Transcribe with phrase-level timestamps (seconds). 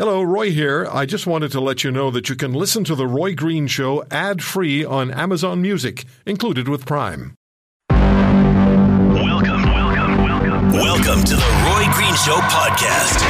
[0.00, 0.88] Hello, Roy here.
[0.90, 3.66] I just wanted to let you know that you can listen to The Roy Green
[3.66, 7.34] Show ad free on Amazon Music, included with Prime.
[7.90, 10.72] Welcome, welcome, welcome.
[10.72, 13.20] Welcome to the Roy Green Show podcast.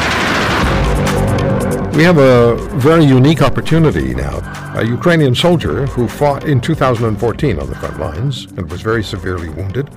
[1.97, 4.39] We have a very unique opportunity now.
[4.77, 9.49] A Ukrainian soldier who fought in 2014 on the front lines and was very severely
[9.49, 9.91] wounded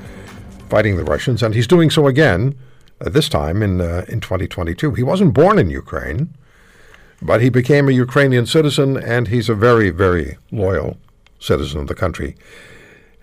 [0.70, 2.56] fighting the Russians, and he's doing so again
[3.00, 4.96] uh, this time in uh, in 2022.
[4.96, 6.34] He wasn't born in Ukraine.
[7.24, 10.98] But he became a Ukrainian citizen, and he's a very, very loyal
[11.40, 12.36] citizen of the country.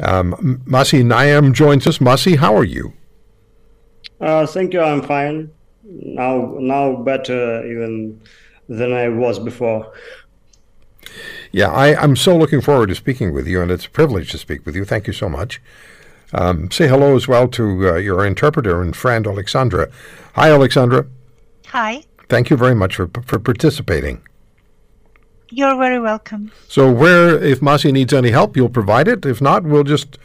[0.03, 1.99] Um, Masi Nayyem joins us.
[1.99, 2.95] Masi, how are you?
[4.21, 4.81] Uh, thank you.
[4.81, 5.51] I'm fine.
[5.85, 8.21] Now, now better even
[8.69, 9.93] than I was before.
[11.53, 14.39] Yeah, I, am so looking forward to speaking with you, and it's a privilege to
[14.39, 14.85] speak with you.
[14.85, 15.61] Thank you so much.
[16.33, 19.91] Um, say hello as well to uh, your interpreter and friend, Alexandra.
[20.35, 21.07] Hi, Alexandra.
[21.67, 22.05] Hi.
[22.31, 24.23] Thank you very much for, for participating.
[25.51, 26.53] You're very welcome.
[26.69, 29.27] So, where, if Masi needs any help, you'll provide it.
[29.27, 30.17] If not, we'll just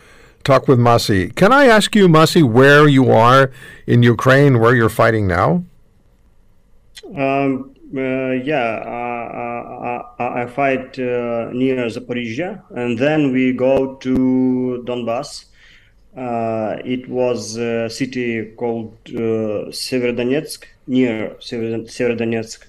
[0.43, 1.35] talk with Masi.
[1.35, 3.49] Can I ask you, Masi, where you are
[3.87, 5.63] in Ukraine, where you're fighting now?
[7.17, 14.83] Um, uh, yeah, uh, uh, I fight uh, near Zaporizhia, and then we go to
[14.85, 15.45] Donbass.
[16.16, 22.64] Uh, it was a city called uh, Severodonetsk, near Severodonetsk.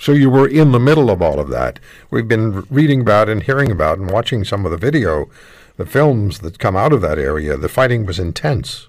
[0.00, 1.78] So you were in the middle of all of that.
[2.10, 5.30] We've been reading about and hearing about and watching some of the video,
[5.76, 7.56] the films that come out of that area.
[7.56, 8.86] The fighting was intense.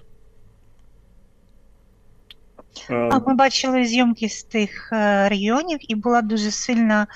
[2.90, 4.88] А ми бачили зйомки з тих
[5.28, 7.06] регіонів, і була дуже сильна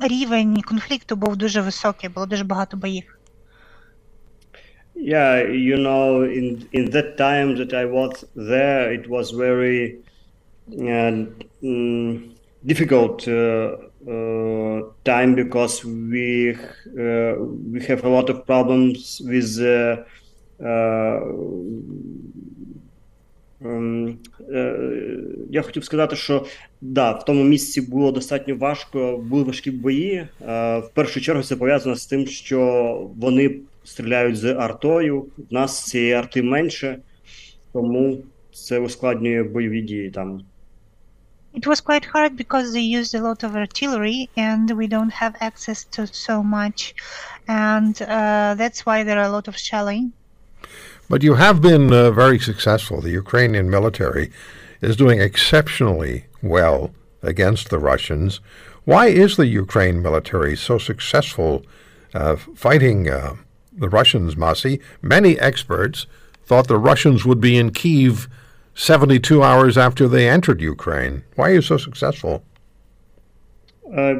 [0.00, 3.16] рівень конфлікту був дуже високий, було дуже багато боїв.
[4.95, 9.99] Yeah, you know, in in that time that I was there, it was very
[10.73, 11.25] uh,
[11.63, 12.31] mm,
[12.65, 17.35] difficult uh, uh, time because we uh,
[17.71, 19.59] we have a lot of problems with.
[19.59, 20.03] Uh,
[23.63, 24.17] um,
[25.49, 26.45] я хотів сказати, що
[26.81, 30.27] да, в тому місці було достатньо важко, були важкі бої.
[30.39, 32.59] В першу чергу це пов'язано з тим, що
[33.19, 35.20] вони стріляють з артою.
[35.20, 36.98] В нас цієї арти менше,
[37.72, 38.18] тому
[38.52, 40.42] це ускладнює бойові дії там.
[41.56, 45.34] It was quite hard because they used a lot of artillery and we don't have
[45.40, 46.94] access to so much.
[47.48, 50.12] And uh, that's why there are a lot of shelling.
[51.08, 53.00] But you have been uh, very successful.
[53.00, 54.26] The Ukrainian military
[54.82, 56.90] is doing exceptionally well
[57.22, 58.40] against the Russians.
[58.84, 61.64] Why is the Ukraine military so successful
[62.14, 63.34] uh, fighting uh,
[63.71, 66.07] the Russians, Masi, many experts
[66.45, 68.27] thought the Russians would be in Kiev
[68.75, 71.23] 72 hours after they entered Ukraine.
[71.35, 72.43] Why are you so successful?
[73.93, 74.15] Uh,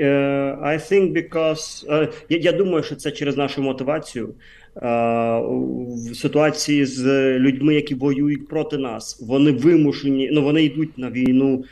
[0.00, 4.34] uh, I think because uh, я, я думаю, що це через нашу мотивацію
[4.82, 7.04] в ситуації з
[7.38, 9.22] людьми, які воюють проти нас.
[9.26, 11.64] Вони вимушені, ну вони йдуть на війну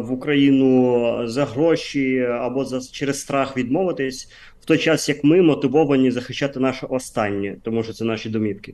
[0.00, 4.28] в Україну за гроші або за через страх відмовитись
[4.61, 8.73] в той час як ми мотивовані захищати наше останнє, тому що це наші домівки.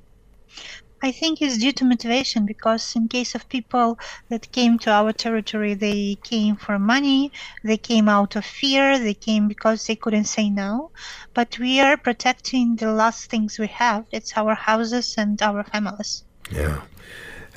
[1.03, 5.11] I think it's due to motivation because in case of people that came to our
[5.11, 7.29] territory, they came for money,
[7.61, 10.91] they came out of fear, they came because they couldn't say no.
[11.33, 14.05] But we are protecting the last things we have.
[14.13, 16.23] It's our houses and our families.
[16.49, 16.79] Yeah.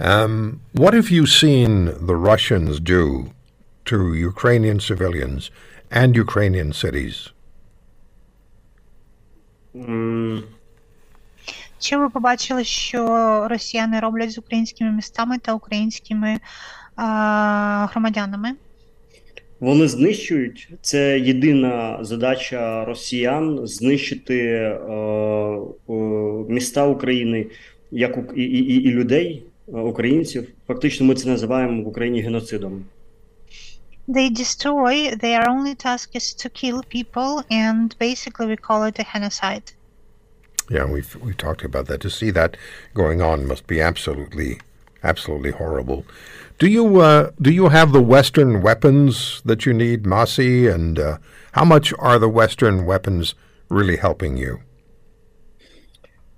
[0.00, 3.30] Um, what have you seen the Russians do
[3.84, 5.52] to Ukrainian civilians
[5.92, 7.28] and Ukrainian cities?
[11.79, 16.37] Чи ви побачили, що росіяни роблять з українськими містами та українськими
[16.95, 18.49] а, громадянами?
[19.59, 24.79] Вони знищують це єдина задача росіян знищити е,
[25.89, 25.93] е,
[26.49, 27.47] міста України
[27.91, 30.47] як і, і, і людей, українців.
[30.67, 32.85] Фактично, ми це називаємо в Україні геноцидом.
[34.13, 39.05] They destroy, their only task is to kill people, and basically we call it a
[39.13, 39.71] genocide.
[40.69, 42.01] Yeah, we've we talked about that.
[42.01, 42.57] To see that
[42.93, 44.59] going on must be absolutely,
[45.01, 46.05] absolutely horrible.
[46.59, 50.69] Do you uh, do you have the Western weapons that you need, Masi?
[50.69, 51.17] And uh,
[51.53, 53.33] how much are the Western weapons
[53.69, 54.59] really helping you?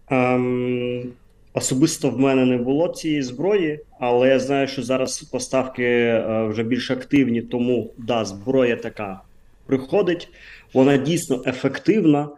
[0.09, 1.17] Um,
[1.53, 6.17] Особисто в мене не було цієї зброї, але я знаю, що зараз поставки
[6.50, 9.21] вже більш активні, тому да, зброя така
[9.65, 10.29] приходить.
[10.73, 12.29] Вона дійсно ефективна,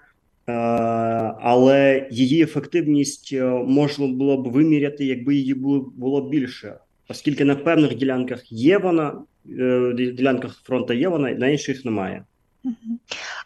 [1.42, 3.34] але її ефективність
[3.66, 5.54] можна було б виміряти, якби її
[5.98, 6.74] було більше.
[7.10, 9.22] оскільки на певних ділянках є вона,
[9.60, 12.24] е, ділянках фронту є вона, на інших немає.
[12.66, 13.00] Mhm.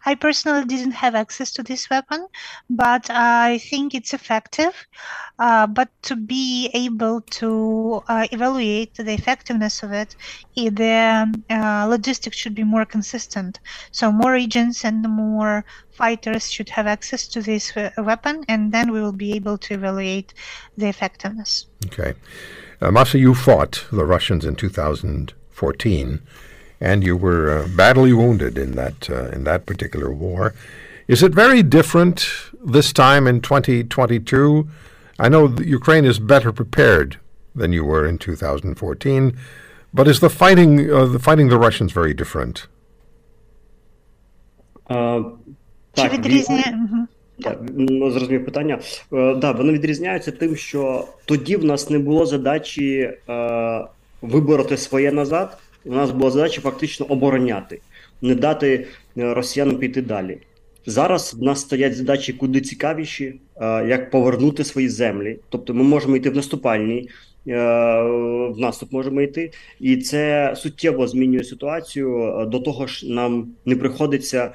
[0.06, 2.28] I personally didn't have access to this weapon,
[2.70, 4.74] but I think it's effective.
[5.38, 10.16] Uh, but to be able to uh, evaluate the effectiveness of it,
[10.56, 13.60] the uh, logistics should be more consistent.
[13.92, 18.92] So more regions and more fighters should have access to this uh, weapon, and then
[18.94, 20.34] we will be able to evaluate
[20.78, 21.66] the effectiveness.
[21.88, 22.14] Okay.
[22.82, 26.22] Uh, Masa, you fought the Russians in 2014,
[26.81, 30.55] and you were uh, badly wounded in that uh, in that particular war.
[31.15, 32.17] Is it very different
[32.77, 34.69] this time in 2022?
[35.19, 37.19] I know that Ukraine is better prepared
[37.55, 39.37] than you were in 2014,
[39.93, 42.67] but is the fighting uh, the fighting the Russians very different?
[44.91, 45.23] Е,
[45.95, 46.63] Чи так, відрізняє?
[46.67, 47.09] війна- Мгм.
[47.43, 48.79] Так, ну, зрозумів питання.
[49.13, 53.85] Е, да, вони відрізняються тим, що тоді в нас не було задачі е,
[54.23, 55.59] вибороти своє назад.
[55.86, 57.80] У нас була задача фактично обороняти,
[58.22, 58.88] не дати
[59.18, 60.38] е, росіянам піти далі.
[60.86, 65.40] Зараз в нас стоять задачі куди цікавіші, е, як повернути свої землі.
[65.50, 67.10] Тобто ми можемо йти в наступальні,
[67.48, 67.56] е,
[68.52, 72.34] в наступ можемо йти, і це суттєво змінює ситуацію.
[72.52, 74.52] До того ж, нам не приходиться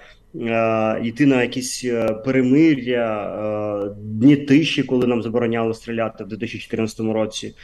[1.03, 1.85] йти на якісь
[2.25, 7.55] перемир'я, дні тиші, коли нам забороняли стріляти в 2014 році.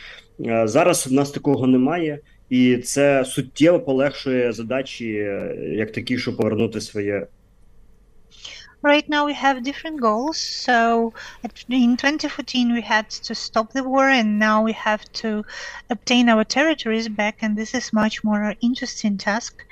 [0.64, 2.18] Зараз в нас такого немає,
[2.49, 7.27] і це суттєво полегшує задачі, е, як такі, щоб повернути своє.
[8.83, 10.67] Right now we have different goals.
[10.67, 11.09] So
[11.43, 15.43] at- in 2014 we had to stop the war, and now we have to
[15.89, 19.65] obtain our territories back, and this is much more interesting task.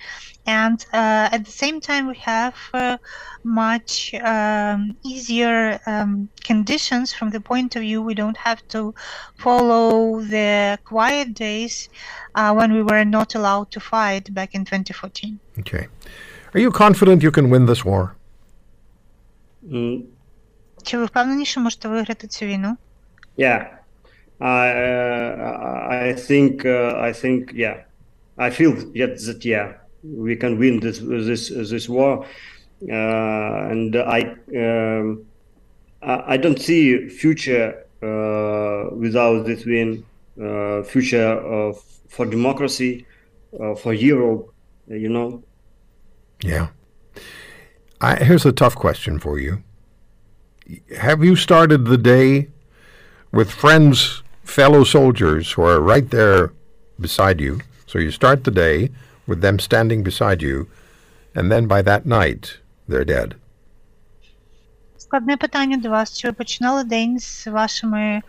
[0.47, 2.97] And uh, at the same time we have uh,
[3.44, 8.94] much um, easier um, conditions from the point of view we don't have to
[9.38, 11.89] follow the quiet days
[12.35, 15.39] uh, when we were not allowed to fight back in 2014.
[15.59, 15.88] Okay.
[16.53, 18.15] Are you confident you can win this war?
[19.71, 20.03] М,
[20.83, 22.77] Чи ви впевнені, що можете виграти цю війну?
[23.38, 23.65] Yeah,
[24.39, 27.77] I uh, I think uh, I think yeah,
[28.38, 29.67] I feel yet that yeah
[30.02, 35.26] we can win this this this war, uh, and I um,
[36.02, 40.04] I don't see future uh, without this win,
[40.40, 43.06] uh, future of for democracy,
[43.76, 44.52] for Europe,
[44.88, 45.42] you know.
[46.42, 46.68] Yeah.
[48.00, 49.62] I, here's a tough question for you.
[50.96, 52.48] Have you started the day
[53.32, 56.52] with friends, fellow soldiers who are right there
[57.00, 57.60] beside you?
[57.86, 58.90] So you start the day
[59.28, 60.66] with them standing beside you,
[61.34, 62.42] and then by that night,
[62.88, 63.34] they're dead.
[64.96, 66.19] Складне питання до вас.
[66.19, 68.22] Чи ви починали день з вашими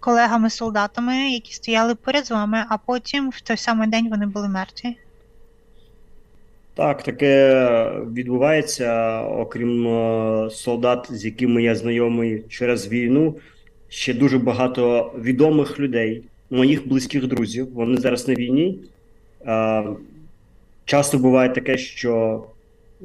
[0.00, 4.96] колегами-солдатами, які стояли поряд з вами, а потім в той самий день вони були мертві?
[6.74, 13.34] Так, таке відбувається, окрім е, солдат, з якими я знайомий через війну.
[13.88, 17.68] Ще дуже багато відомих людей, моїх близьких друзів.
[17.74, 18.78] Вони зараз на війні.
[20.84, 22.44] Часто буває таке, що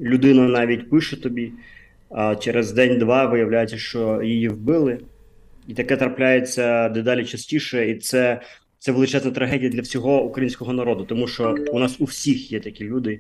[0.02, 1.52] людина навіть пише тобі,
[2.10, 5.00] а через день-два виявляється, що її вбили.
[5.68, 8.42] І таке трапляється дедалі частіше, і це,
[8.80, 12.84] це величезна трагедія для всього українського народу, тому що у нас у всіх є такі
[12.84, 13.20] люди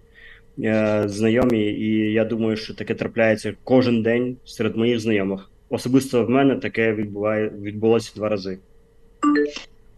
[0.64, 5.50] е, знайомі, і я думаю, що таке трапляється кожен день серед моїх знайомих.
[5.69, 8.57] Особисто в мене таке відбуває відбулося два рази.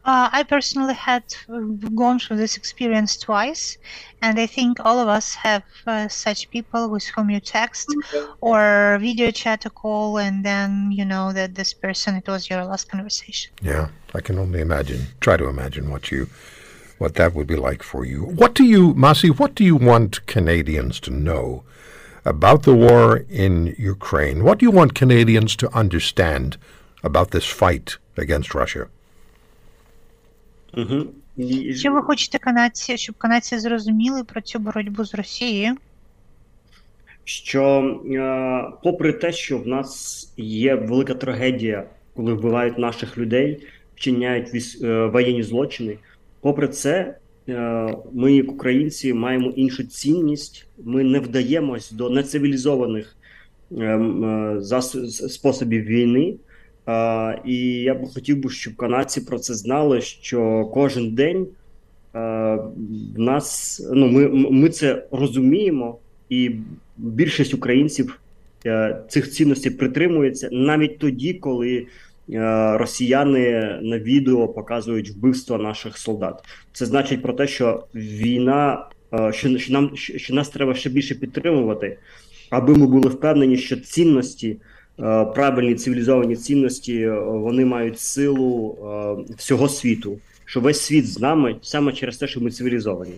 [0.04, 1.60] Uh, I personally had uh,
[1.94, 3.78] gone through this experience twice,
[4.24, 7.88] and I think all of us have uh, such people with whom you text
[8.42, 12.66] or video chat a call, and then you know that this person it was your
[12.66, 13.52] last conversation.
[13.62, 15.06] Yeah, I can only imagine.
[15.20, 16.30] Try to imagine what you,
[16.98, 18.24] what that would be like for you.
[18.24, 19.30] What do you, Masi?
[19.38, 21.64] What do you want Canadians to know
[22.26, 24.44] about the war in Ukraine?
[24.44, 26.58] What do you want Canadians to understand
[27.04, 28.88] about this fight against Russia?
[30.78, 31.06] Угу.
[31.38, 35.76] І, Що ви хочете канадці, щоб канадці зрозуміли про цю боротьбу з Росією?
[37.24, 37.64] що
[38.06, 41.84] е, попри те, що в нас є велика трагедія,
[42.16, 43.64] коли вбивають наших людей,
[43.96, 45.98] вчиняють віс, е, воєнні злочини,
[46.42, 47.16] попри це,
[47.50, 50.68] е, ми, як українці, маємо іншу цінність.
[50.84, 53.16] Ми не вдаємось до нецивілізованих
[53.78, 54.62] е, е,
[55.30, 56.36] способів війни.
[56.88, 61.48] Е, і я б хотів би, щоб канадці про це знали, що кожен день
[62.16, 62.20] е,
[63.16, 65.98] в нас ну ми, ми це розуміємо,
[66.30, 66.52] і
[66.98, 68.20] більшість українців
[68.66, 71.88] е, цих цінностей притримується навіть тоді, коли
[72.74, 76.44] росіяни на відео показують вбивство наших солдат.
[76.74, 78.86] Це значить про те, що війна,
[79.32, 81.98] що, що нам що нас треба ще більше підтримувати,
[82.50, 84.58] аби ми були впевнені, що цінності.
[85.35, 88.79] Правильні цивілізовані цінності вони мають силу
[89.37, 93.15] всього світу, що весь світ з нами саме через те, що ми цивілізовані.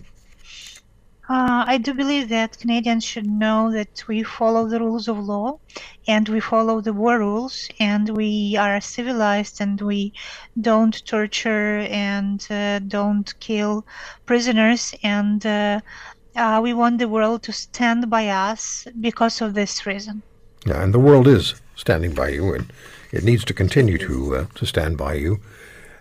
[1.28, 5.58] Uh, I do believe that Canadians should know that we follow the rules of law
[6.06, 10.14] and we follow the war rules and we are civilized and we
[10.58, 13.84] don't torture and uh, don't kill
[14.24, 15.80] prisoners and uh,
[16.34, 20.22] uh we want the world to stand by us because of this reason.
[20.64, 22.72] Yeah, and the world is standing by you and
[23.12, 25.40] it needs to continue to, uh, to stand by you.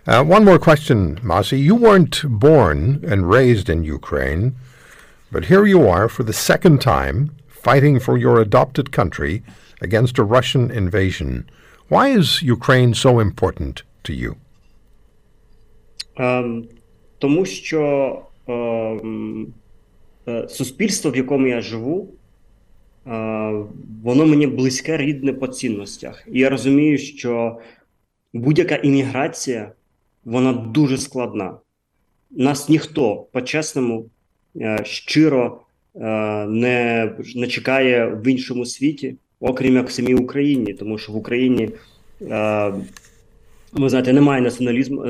[0.06, 1.58] Uh, one more question, Masi.
[1.58, 4.56] You weren't born and raised in Ukraine.
[5.30, 9.42] But here you are for the second time fighting for your adopted country
[9.82, 11.48] against a Russian invasion.
[11.88, 14.36] Why is Ukraine so important to you?
[16.16, 16.68] Um,
[17.18, 19.46] тому що um,
[20.48, 22.08] суспільство, в якому я живу, uh,
[24.03, 26.27] воно мені близьке рідне по цінностях.
[26.31, 27.59] І я розумію, що
[28.33, 29.71] будь-яка імміграція
[30.25, 31.57] вона дуже складна.
[32.31, 34.05] Нас ніхто по-чесному
[34.61, 35.61] Е, щиро
[35.95, 35.99] е,
[36.45, 41.69] не не чекає в іншому світі, окрім як в самій Україні, тому що в Україні.
[43.77, 45.05] Е, ви знаєте, немає націоналізму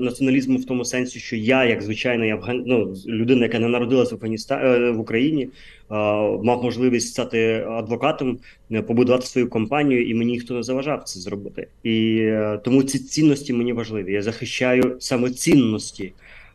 [0.00, 2.64] націоналізму в тому сенсі, що я, як звичайний афган...
[2.66, 5.48] ну, людина, яка не народилася в Афганістані в Україні,
[5.90, 8.38] мав можливість стати адвокатом,
[8.86, 11.68] побудувати свою компанію, і мені ніхто не заважав це зробити.
[11.84, 12.30] І
[12.64, 14.12] тому ці цінності мені важливі.
[14.12, 16.12] Я захищаю саме цінності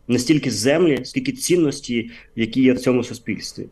[0.08, 3.66] не стільки землі, скільки цінності, які є в цьому суспільстві.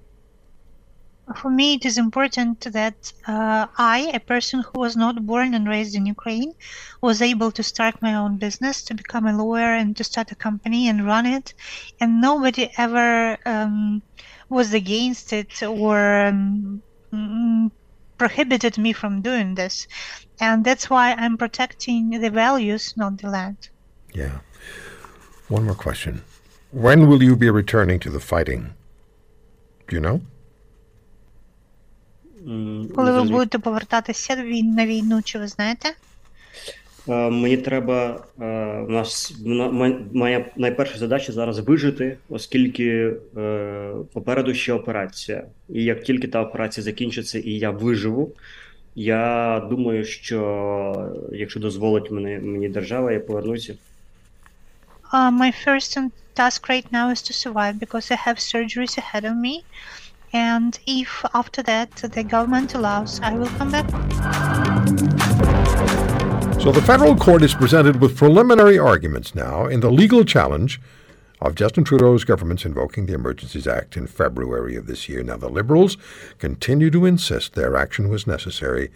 [1.35, 5.67] For me, it is important that uh, I, a person who was not born and
[5.67, 6.53] raised in Ukraine,
[7.01, 10.35] was able to start my own business, to become a lawyer, and to start a
[10.35, 11.53] company and run it.
[11.99, 14.01] And nobody ever um,
[14.49, 16.81] was against it or um,
[18.17, 19.87] prohibited me from doing this.
[20.39, 23.69] And that's why I'm protecting the values, not the land.
[24.13, 24.39] Yeah.
[25.47, 26.23] One more question.
[26.71, 28.73] When will you be returning to the fighting?
[29.87, 30.21] Do you know?
[32.95, 34.35] Коли ви будете повертатися
[34.75, 35.89] на війну, чи ви знаєте?
[37.07, 38.23] Мені треба
[38.87, 39.33] у нас
[40.13, 43.13] моя найперша задача зараз вижити, оскільки
[44.13, 45.43] попереду ще операція.
[45.69, 48.31] І як тільки та операція закінчиться і я виживу,
[48.95, 53.75] я думаю, що якщо дозволить мені, мені держава, я повернуся.
[55.13, 55.97] Uh, my first
[56.35, 59.55] task right now is to survive because I have surgeries ahead of me.
[60.31, 63.89] And if after that the government allows, I will come back.
[66.61, 70.79] So the federal court is presented with preliminary arguments now in the legal challenge
[71.41, 75.23] of Justin Trudeau's government's invoking the Emergencies Act in February of this year.
[75.23, 75.95] Now, the Liberals
[76.37, 78.91] continue to insist their action was necessary,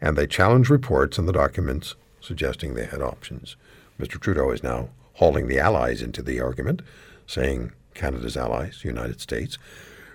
[0.00, 3.56] and they challenge reports and the documents suggesting they had options.
[3.98, 4.20] Mr.
[4.20, 6.82] Trudeau is now hauling the Allies into the argument,
[7.26, 9.58] saying Canada's allies, United States,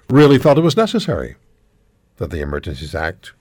[0.09, 1.35] really felt it was necessary
[2.17, 3.33] that the Emergencies Act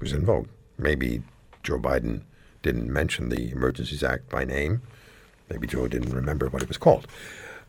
[0.00, 0.50] was invoked.
[0.78, 1.22] Maybe
[1.62, 2.22] Joe Biden
[2.62, 4.82] didn't mention the Emergencies Act by name.
[5.50, 7.06] Maybe Joe didn't remember what it was called.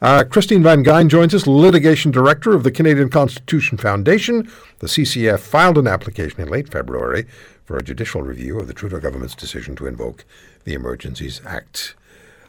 [0.02, 4.50] Uh, Christine Van Geyn joins us, litigation director of the Canadian Constitution Foundation.
[4.80, 7.26] The CCF filed an application in late February
[7.66, 10.24] for a judicial review of the Trudeau government's decision to invoke
[10.64, 11.96] the Emergencies Act.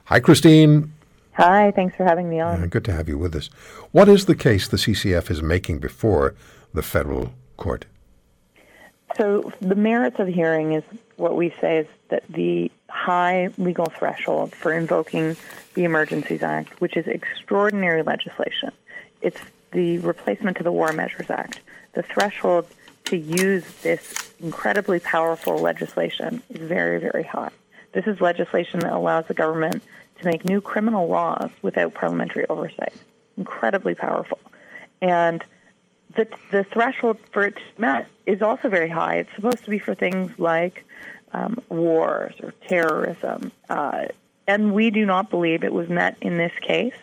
[0.05, 0.93] Hi, Christine.
[1.41, 2.63] Hi, thanks for having me on.
[2.63, 3.47] Uh, good to have you with us.
[3.93, 6.35] What is the case the CCF is making before
[6.75, 7.87] the federal court?
[9.17, 10.85] So, the merits of the hearing is
[11.17, 15.35] what we say is that the high legal threshold for invoking
[15.73, 18.71] the Emergencies Act, which is extraordinary legislation,
[19.23, 19.41] it's
[19.73, 21.61] the replacement to the War Measures Act.
[21.95, 22.67] The threshold
[23.07, 27.51] to use this incredibly powerful legislation is very, very high.
[27.93, 29.83] This is legislation that allows the government
[30.21, 32.95] to make new criminal laws without parliamentary oversight.
[33.37, 34.39] Incredibly powerful.
[35.01, 35.43] And
[36.17, 39.17] the, the threshold for it to met is also very high.
[39.17, 40.85] It's supposed to be for things like
[41.33, 43.53] um, wars or terrorism.
[43.69, 44.07] Uh,
[44.47, 46.95] and we do not believe it was met in this case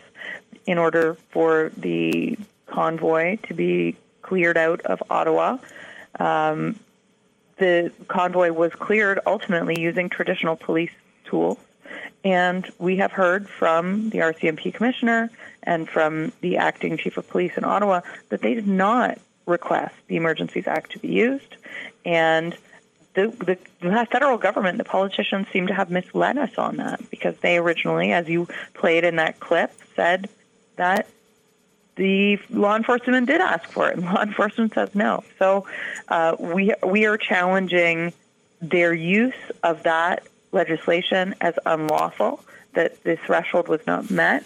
[0.66, 5.56] in order for the convoy to be cleared out of Ottawa.
[6.20, 6.78] Um,
[7.56, 10.92] the convoy was cleared ultimately using traditional police
[11.24, 11.58] tools.
[12.24, 15.30] And we have heard from the RCMP commissioner
[15.62, 20.16] and from the acting chief of police in Ottawa that they did not request the
[20.16, 21.56] Emergencies Act to be used.
[22.04, 22.56] And
[23.14, 27.56] the, the, federal government, the politicians seem to have misled us on that because they
[27.56, 30.28] originally, as you played in that clip, said
[30.76, 31.08] that
[31.96, 35.24] the law enforcement did ask for it, and law enforcement says no.
[35.38, 35.66] So
[36.08, 38.12] uh, we we are challenging
[38.60, 44.44] their use of that legislation as unlawful, that the threshold was not met,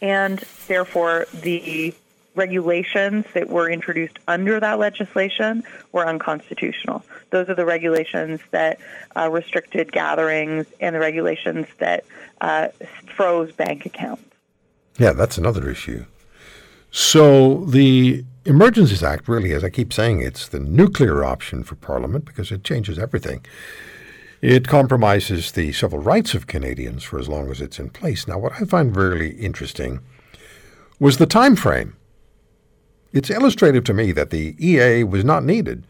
[0.00, 1.94] and therefore the
[2.34, 5.62] regulations that were introduced under that legislation
[5.92, 7.04] were unconstitutional.
[7.30, 8.80] Those are the regulations that
[9.16, 12.04] uh, restricted gatherings and the regulations that
[12.40, 12.68] uh,
[13.14, 14.24] froze bank accounts.
[14.98, 16.04] Yeah, that's another issue.
[16.90, 22.24] So the Emergencies Act really, as I keep saying, it's the nuclear option for Parliament
[22.24, 23.44] because it changes everything.
[24.44, 28.28] It compromises the civil rights of Canadians for as long as it's in place.
[28.28, 30.00] Now, what I find really interesting
[31.00, 31.96] was the time frame.
[33.14, 35.86] It's illustrative to me that the EA was not needed.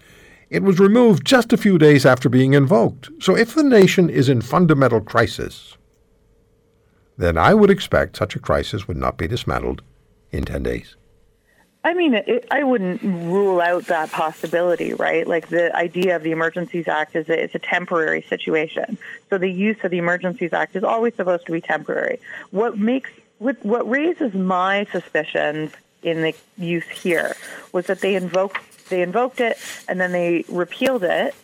[0.51, 3.11] It was removed just a few days after being invoked.
[3.21, 5.77] So if the nation is in fundamental crisis,
[7.19, 9.83] then I would expect such a crisis would not be dismantled
[10.31, 10.95] in 10 days?
[11.85, 15.27] I mean, it, I wouldn't rule out that possibility, right?
[15.27, 18.97] Like the idea of the Emergencies Act is that it's a temporary situation.
[19.29, 22.21] So the use of the Emergencies Act is always supposed to be temporary.
[22.51, 25.73] What makes what, what raises my suspicions
[26.03, 27.37] in the use here
[27.73, 31.35] was that they invoked they invoked it and then they repealed it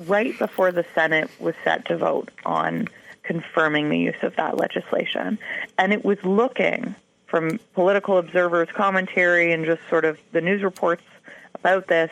[0.00, 2.88] right before the Senate was set to vote on
[3.22, 5.38] confirming the use of that legislation.
[5.76, 6.94] And it was looking
[7.28, 11.04] from political observers' commentary and just sort of the news reports
[11.54, 12.10] about this,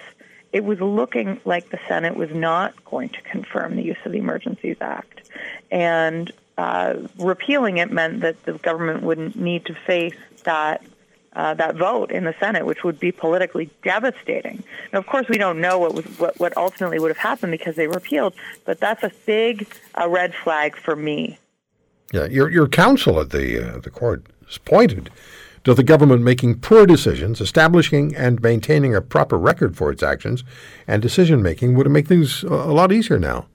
[0.53, 4.19] it was looking like the Senate was not going to confirm the use of the
[4.19, 5.29] Emergencies Act.
[5.71, 10.83] And uh, repealing it meant that the government wouldn't need to face that
[11.35, 14.65] uh, that vote in the Senate, which would be politically devastating.
[14.91, 17.77] Now, of course, we don't know what was what, what ultimately would have happened because
[17.77, 19.69] they repealed, but that's a big
[20.01, 21.39] uh, red flag for me.
[22.13, 24.25] Yeah, your your counsel at the uh, the court
[24.65, 25.11] pointed
[25.65, 30.45] to the government making poor decisions, establishing and maintaining a proper record for its actions,
[30.87, 33.47] and decision making would make things a lot easier now.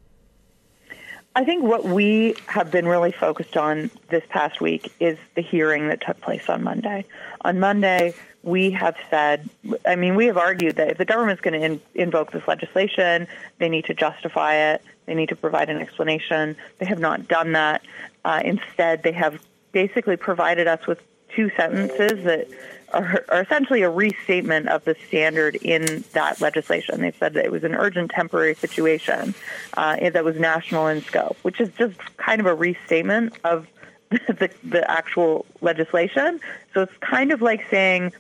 [1.34, 5.88] I think what we have been really focused on this past week is the hearing
[5.88, 7.06] that took place on Monday.
[7.46, 9.50] On Monday, we have said,
[9.86, 13.28] I mean, we have argued that if the government's going to in, invoke this legislation,
[13.60, 16.56] they need to justify it, they need to provide an explanation.
[16.80, 17.82] They have not done that.
[18.24, 21.02] Uh, instead, they have basically provided us with
[21.36, 22.48] two sentences that
[22.94, 27.02] are, are, essentially a restatement of the standard in that legislation.
[27.02, 29.34] They said that it was an urgent temporary situation
[29.76, 33.68] uh, that was national in scope, which is just kind of a restatement of
[34.10, 36.40] the, the actual legislation.
[36.74, 38.12] So it's kind of like saying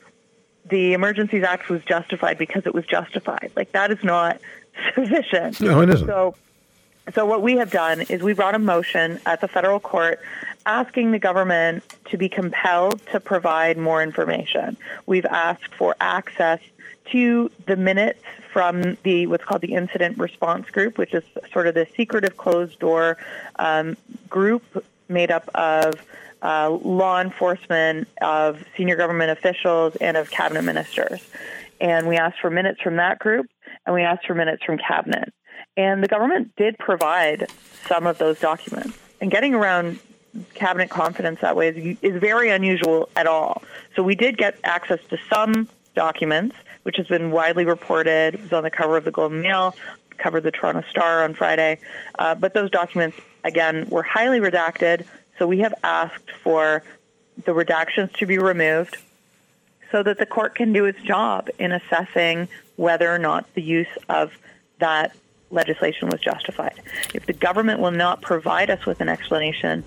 [0.70, 3.52] the Emergencies Act was justified because it was justified.
[3.56, 4.40] Like that is not
[4.96, 5.60] sufficient.
[5.60, 6.08] No, it isn't.
[6.08, 6.36] So
[7.14, 10.20] so what we have done is we brought a motion at the federal court
[10.66, 14.78] asking the government to be compelled to provide more information.
[15.06, 16.60] We've asked for access
[17.12, 18.22] to the minutes
[18.54, 22.80] from the what's called the incident response group, which is sort of the secretive closed
[22.80, 23.18] door
[23.58, 23.98] um,
[24.30, 25.96] group made up of
[26.42, 31.22] uh, law enforcement, of senior government officials, and of cabinet ministers.
[31.80, 33.48] And we asked for minutes from that group,
[33.86, 35.34] and we asked for minutes from cabinet.
[35.78, 37.50] And the government did provide
[37.88, 38.98] some of those documents.
[39.20, 40.00] And getting around
[40.54, 43.64] cabinet confidence that way is, is very unusual at all.
[43.96, 48.36] So we did get access to some documents, which has been widely reported.
[48.36, 49.76] It was on the cover of the Globe and Mail,
[50.18, 51.80] covered the Toronto Star on Friday.
[52.18, 55.06] Uh, but those documents, again, were highly redacted.
[55.38, 56.84] So we have asked for
[57.46, 58.98] the redactions to be removed
[59.92, 63.88] so that the court can do its job in assessing whether or not the use
[64.08, 64.32] of
[64.80, 65.16] that
[65.52, 66.82] legislation was justified.
[67.14, 69.84] If the government will not provide us with an explanation,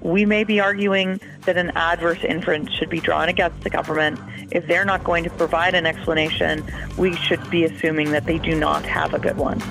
[0.00, 4.18] we may be arguing that an adverse inference should be drawn against the government.
[4.50, 6.64] If they're not going to provide an explanation,
[6.98, 9.62] we should be assuming that they do not have a good one.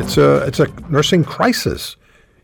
[0.00, 1.96] It's a, it's a nursing crisis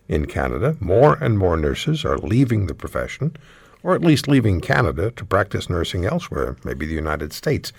[0.08, 0.76] in Canada.
[0.80, 3.36] More and more nurses are leaving the profession
[3.82, 7.72] or at least leaving Canada to practice nursing elsewhere, maybe the United States.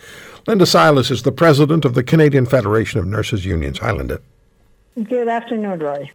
[0.47, 3.79] Linda Silas is the president of the Canadian Federation of Nurses Unions.
[3.79, 4.19] Hi, Linda.
[5.03, 6.11] Good afternoon, Roy.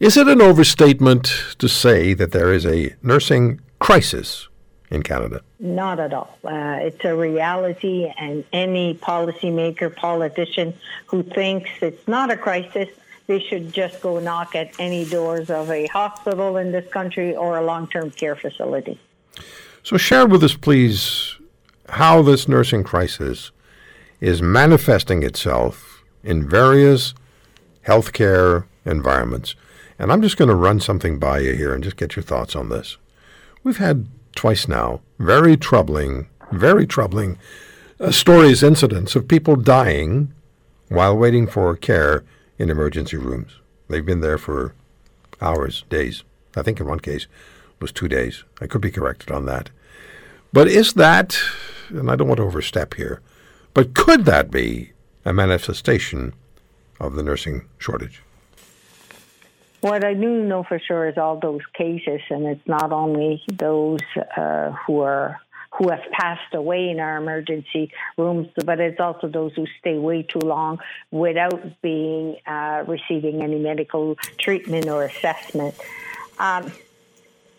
[0.00, 4.48] Is it an overstatement to say that there is a nursing crisis
[4.90, 5.42] in Canada?
[5.58, 6.38] Not at all.
[6.42, 10.74] Uh, it's a reality, and any policymaker, politician
[11.06, 12.88] who thinks it's not a crisis
[13.30, 17.58] they should just go knock at any doors of a hospital in this country or
[17.58, 18.98] a long term care facility.
[19.84, 21.36] So, share with us, please,
[21.90, 23.52] how this nursing crisis
[24.20, 27.14] is manifesting itself in various
[27.86, 29.54] healthcare environments.
[29.96, 32.56] And I'm just going to run something by you here and just get your thoughts
[32.56, 32.96] on this.
[33.62, 37.38] We've had twice now very troubling, very troubling
[38.00, 40.34] uh, stories, incidents of people dying
[40.88, 42.24] while waiting for care
[42.60, 43.52] in emergency rooms.
[43.88, 44.74] They've been there for
[45.40, 46.22] hours, days.
[46.54, 48.44] I think in one case it was two days.
[48.60, 49.70] I could be corrected on that.
[50.52, 51.40] But is that,
[51.88, 53.22] and I don't want to overstep here,
[53.72, 54.92] but could that be
[55.24, 56.34] a manifestation
[57.00, 58.22] of the nursing shortage?
[59.80, 64.00] What I do know for sure is all those cases, and it's not only those
[64.36, 65.40] uh, who are
[65.80, 70.22] who have passed away in our emergency rooms, but it's also those who stay way
[70.22, 70.78] too long
[71.10, 75.74] without being uh, receiving any medical treatment or assessment.
[76.38, 76.70] Um,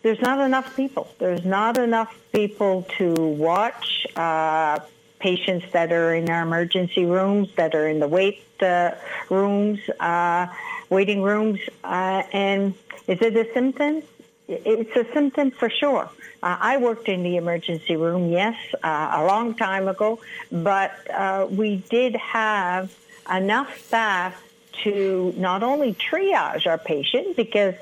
[0.02, 1.08] there's not enough people.
[1.18, 4.78] There's not enough people to watch uh,
[5.18, 8.92] patients that are in our emergency rooms, that are in the wait uh,
[9.30, 10.46] rooms, uh,
[10.90, 11.58] waiting rooms.
[11.82, 12.74] Uh, and
[13.08, 14.04] is it a symptom?
[14.48, 16.10] It's a symptom for sure.
[16.42, 20.18] Uh, I worked in the emergency room, yes, uh, a long time ago,
[20.50, 22.92] but uh, we did have
[23.32, 24.42] enough staff
[24.82, 27.74] to not only triage our patient because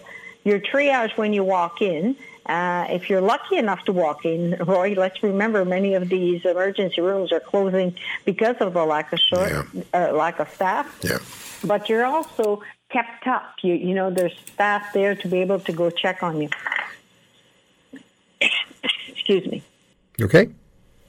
[0.45, 2.17] you're triage when you walk in.
[2.45, 7.01] Uh, if you're lucky enough to walk in, Roy, let's remember many of these emergency
[7.01, 7.95] rooms are closing
[8.25, 9.83] because of the lack of short, yeah.
[9.95, 10.99] uh, lack of staff.
[11.03, 11.19] Yeah.
[11.63, 13.55] But you're also kept up.
[13.63, 16.49] You, you know, there's staff there to be able to go check on you.
[19.09, 19.63] Excuse me.
[20.21, 20.51] Okay.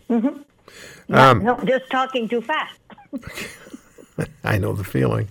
[0.09, 1.13] Mm-hmm.
[1.13, 2.79] Um, no, just talking too fast.
[4.43, 5.27] I know the feeling.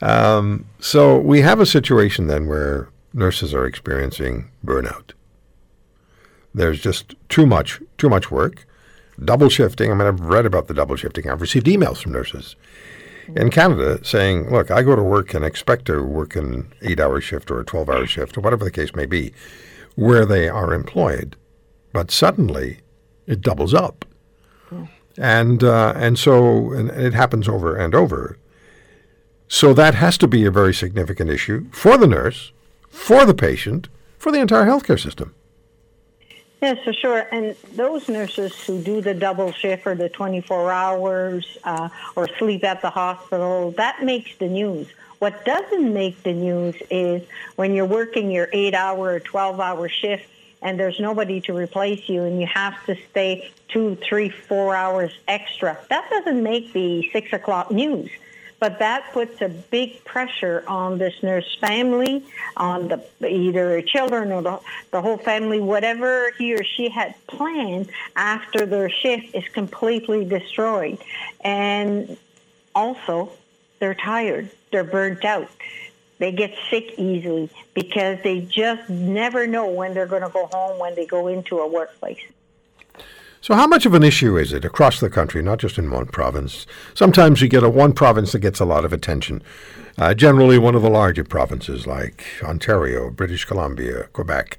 [0.00, 5.12] Um, so we have a situation then where nurses are experiencing burnout.
[6.54, 8.66] There's just too much, too much work.
[9.24, 9.90] Double shifting.
[9.90, 11.30] I mean, I've read about the double shifting.
[11.30, 12.56] I've received emails from nurses
[13.36, 17.50] in Canada saying, "Look, I go to work and expect to work an eight-hour shift
[17.50, 19.32] or a twelve-hour shift or whatever the case may be,
[19.94, 21.36] where they are employed,
[21.92, 22.80] but suddenly
[23.26, 24.04] it doubles up.
[25.18, 28.38] And, uh, and so and it happens over and over.
[29.46, 32.52] So that has to be a very significant issue for the nurse,
[32.88, 35.34] for the patient, for the entire healthcare system.
[36.62, 37.26] Yes, for sure.
[37.32, 42.62] And those nurses who do the double shift or the 24 hours uh, or sleep
[42.62, 44.86] at the hospital, that makes the news.
[45.18, 47.22] What doesn't make the news is
[47.56, 50.28] when you're working your eight hour or 12 hour shift
[50.62, 55.12] and there's nobody to replace you and you have to stay two, three, four hours
[55.26, 55.76] extra.
[55.90, 58.08] That doesn't make the six o'clock news.
[58.62, 62.24] But that puts a big pressure on this nurse family,
[62.56, 64.60] on the either her children or the,
[64.92, 70.98] the whole family, whatever he or she had planned after their shift is completely destroyed.
[71.40, 72.16] And
[72.72, 73.32] also,
[73.80, 75.50] they're tired, they're burnt out
[76.18, 80.78] they get sick easily because they just never know when they're going to go home
[80.78, 82.20] when they go into a workplace.
[83.42, 86.06] So, how much of an issue is it across the country, not just in one
[86.06, 86.64] province?
[86.94, 89.42] Sometimes you get a one province that gets a lot of attention.
[89.98, 94.58] Uh, generally, one of the larger provinces like Ontario, British Columbia, Quebec,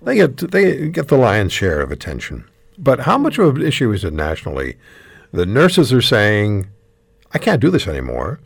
[0.00, 2.46] they get they get the lion's share of attention.
[2.78, 4.78] But how much of an issue is it nationally?
[5.30, 6.68] The nurses are saying,
[7.32, 8.40] "I can't do this anymore."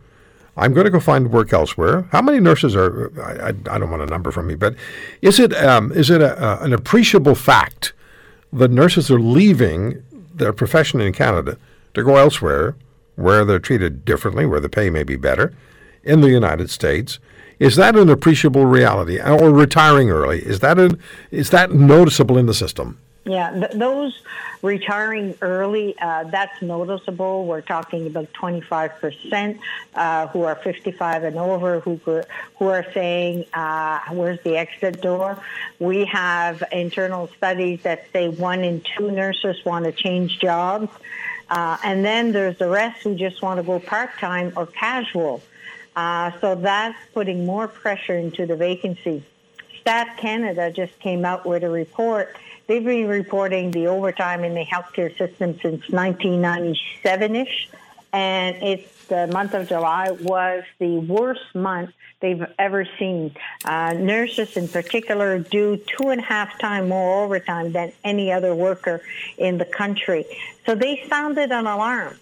[0.57, 2.09] I'm going to go find work elsewhere.
[2.11, 3.13] How many nurses are?
[3.23, 4.75] I, I don't want a number from me, but
[5.23, 7.93] is it um, is it a, an appreciable fact
[8.53, 10.03] that nurses are leaving
[10.35, 11.59] their profession in Canada
[11.95, 12.77] to go elsewhere,
[13.17, 15.53] where they're treated differently, where the pay may be better,
[16.05, 17.19] in the United States?
[17.59, 20.39] Is that an appreciable reality, or retiring early?
[20.39, 20.99] Is that an,
[21.31, 22.99] is that noticeable in the system?
[23.29, 24.19] Yeah, th- those
[24.63, 27.45] retiring early, uh, that's noticeable.
[27.45, 29.59] We're talking about 25%
[29.95, 32.01] uh, who are 55 and over who,
[32.59, 35.43] who are saying, uh, where's the exit door?
[35.79, 40.91] We have internal studies that say one in two nurses want to change jobs.
[41.51, 45.43] Uh, and then there's the rest who just want to go part-time or casual.
[45.95, 49.23] Uh, so that's putting more pressure into the vacancy.
[49.81, 52.37] Stat Canada just came out with a report
[52.69, 57.71] They've been reporting the overtime in the healthcare system since 1997-ish,
[58.13, 63.35] and it's the month of July was the worst month they've ever seen.
[63.65, 68.55] Uh, nurses, in particular, do two and a half times more overtime than any other
[68.55, 69.01] worker
[69.39, 70.27] in the country.
[70.67, 72.19] So they sounded an alarm.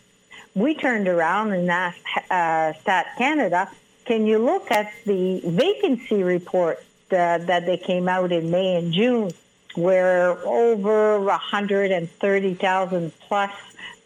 [0.54, 1.98] We turned around and asked
[2.30, 3.68] uh, Stat Canada,
[4.04, 6.78] "Can you look at the vacancy report
[7.10, 9.32] uh, that they came out in May and June?"
[9.76, 13.50] Where over 130,000 plus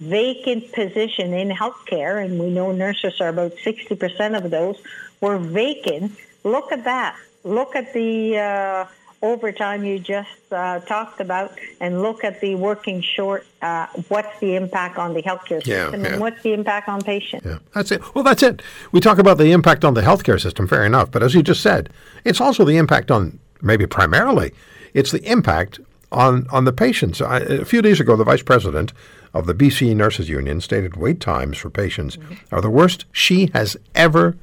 [0.01, 4.77] vacant position in healthcare, and we know nurses are about 60% of those,
[5.21, 6.13] were vacant.
[6.45, 7.17] Look at that.
[7.45, 8.87] Look at the uh,
[9.23, 13.47] overtime you just uh, talked about, and look at the working short.
[13.61, 16.13] Uh, what's the impact on the healthcare Yeah, system, yeah.
[16.13, 17.47] and what's the impact on patients?
[17.47, 18.15] Yeah, that's it.
[18.15, 18.63] Well, that's it.
[18.93, 21.11] We talk about the impact on the healthcare system, fair enough.
[21.11, 21.91] But as you just said,
[22.25, 24.53] it's also the impact on, maybe primarily,
[24.95, 25.81] it's the impact
[26.13, 27.21] on, on the patients.
[27.21, 28.93] I, a few days ago, the vice president
[29.33, 32.19] of the BC Nurses Union stated wait times for patients
[32.51, 34.37] are the worst she has ever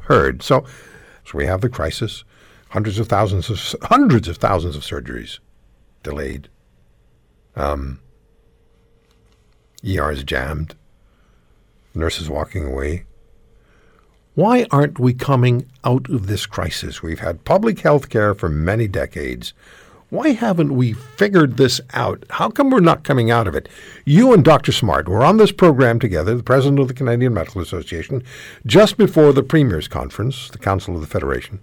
[0.00, 0.42] heard.
[0.42, 0.64] So,
[1.24, 2.24] so we have the crisis,
[2.70, 5.38] hundreds of thousands of hundreds of thousands of surgeries
[6.02, 6.48] delayed.
[7.56, 8.00] Um,
[9.84, 10.74] ERs jammed
[11.94, 13.04] nurses walking away.
[14.34, 17.02] Why aren't we coming out of this crisis?
[17.02, 19.52] We've had public health care for many decades.
[20.10, 22.24] Why haven't we figured this out?
[22.30, 23.68] How come we're not coming out of it?
[24.04, 24.72] You and Dr.
[24.72, 28.24] Smart were on this program together, the president of the Canadian Medical Association,
[28.66, 31.60] just before the Premier's Conference, the Council of the Federation.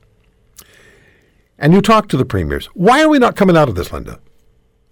[1.60, 2.68] And you talked to the premiers.
[2.68, 4.18] Why are we not coming out of this, Linda?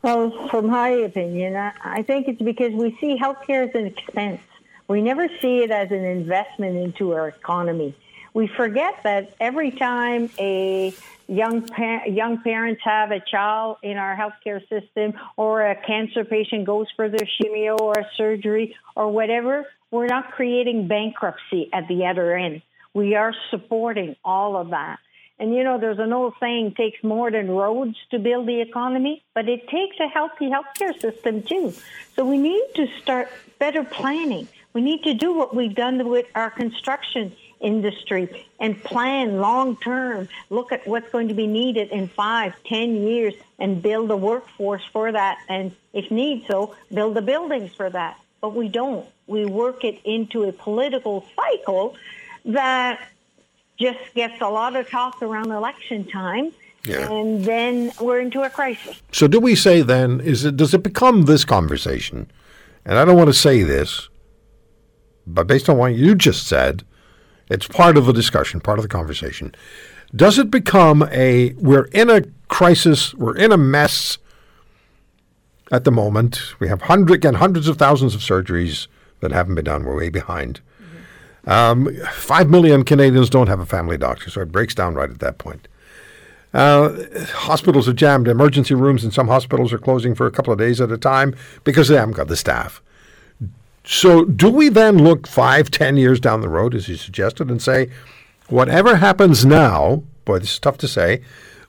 [0.02, 4.42] Well, from my opinion, I think it's because we see healthcare as an expense.
[4.90, 7.96] We never see it as an investment into our economy.
[8.34, 10.94] We forget that every time a
[11.28, 11.68] young
[12.08, 17.10] young parents have a child in our healthcare system, or a cancer patient goes for
[17.10, 22.62] their chemo or surgery or whatever, we're not creating bankruptcy at the other end.
[22.94, 25.00] We are supporting all of that.
[25.38, 29.24] And you know, there's an old saying, takes more than roads to build the economy,
[29.34, 31.74] but it takes a healthy healthcare system too.
[32.16, 34.48] So we need to start better planning.
[34.74, 37.36] We need to do what we've done with our construction
[37.66, 40.30] industry and plan long term.
[40.50, 44.86] Look at what's going to be needed in five, ten years and build a workforce
[44.94, 45.40] for that.
[45.50, 48.20] And if need so, build the buildings for that.
[48.40, 49.06] But we don't.
[49.28, 51.96] We work it into a political cycle
[52.46, 53.02] that
[53.78, 56.52] just gets a lot of talk around election time.
[56.86, 57.12] Yeah.
[57.12, 59.02] And then we're into a crisis.
[59.12, 62.32] So do we say then is it does it become this conversation?
[62.86, 64.10] And I don't want to say this,
[65.26, 66.86] but based on what you just said,
[67.50, 69.54] it's part of the discussion, part of the conversation.
[70.16, 74.18] Does it become a we're in a crisis, we're in a mess
[75.72, 76.60] at the moment.
[76.60, 78.88] We have hundred again hundreds of thousands of surgeries
[79.20, 79.84] that haven't been done.
[79.84, 80.62] We're way behind.
[81.48, 85.20] Um, Five million Canadians don't have a family doctor, so it breaks down right at
[85.20, 85.68] that point.
[86.54, 87.04] Uh,
[87.34, 88.28] hospitals are jammed.
[88.28, 91.36] Emergency rooms in some hospitals are closing for a couple of days at a time
[91.64, 92.82] because they haven't got the staff.
[93.86, 97.62] So, do we then look five, ten years down the road, as you suggested, and
[97.62, 97.90] say,
[98.50, 101.22] whatever happens now, boy, this is tough to say,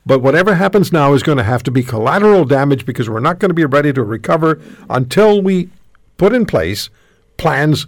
[0.06, 3.38] but whatever happens now is going to have to be collateral damage because we're not
[3.38, 5.68] going to be ready to recover until we
[6.16, 6.88] put in place
[7.36, 7.86] plans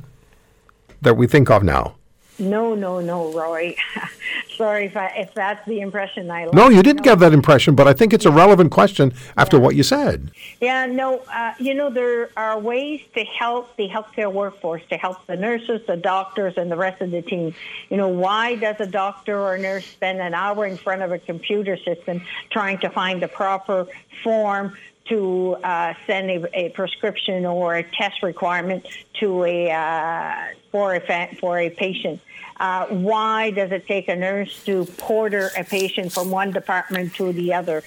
[1.00, 1.94] that we think of now?
[2.38, 3.76] No, no, no, Roy.
[4.58, 7.86] Sorry if, I, if that's the impression I No, you didn't get that impression, but
[7.86, 10.32] I think it's a relevant question after what you said.
[10.60, 15.24] Yeah, no, uh, you know, there are ways to help the healthcare workforce, to help
[15.26, 17.54] the nurses, the doctors, and the rest of the team.
[17.88, 21.12] You know, why does a doctor or a nurse spend an hour in front of
[21.12, 23.86] a computer system trying to find the proper
[24.24, 24.76] form
[25.08, 30.34] to uh, send a, a prescription or a test requirement to a uh,
[30.70, 32.20] for a fa- for a patient?
[32.58, 37.32] Uh, why does it take a nurse to porter a patient from one department to
[37.32, 37.84] the other?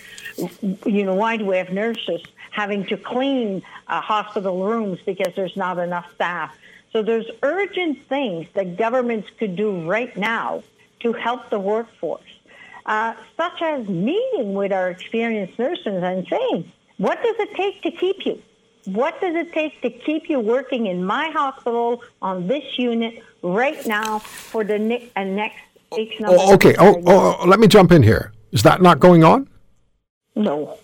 [0.86, 5.58] You know, why do we have nurses having to clean uh, hospital rooms because there's
[5.58, 6.56] not enough staff?
[6.94, 10.64] So there's urgent things that governments could do right now
[11.02, 12.22] to help the workforce,
[12.86, 17.90] uh, such as meeting with our experienced nurses and saying, what does it take to
[17.90, 18.40] keep you?
[18.86, 23.84] What does it take to keep you working in my hospital on this unit right
[23.88, 25.64] now for the ne- uh, next
[25.98, 26.38] X months?
[26.40, 26.76] Oh, okay.
[26.78, 28.34] Oh, oh, oh, let me jump in here.
[28.52, 29.50] Is that not going on?
[30.36, 30.78] No,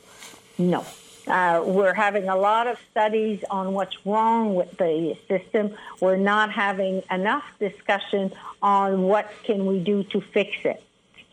[0.58, 0.84] no.
[1.28, 5.76] Uh, we're having a lot of studies on what's wrong with the system.
[6.00, 10.82] We're not having enough discussion on what can we do to fix it.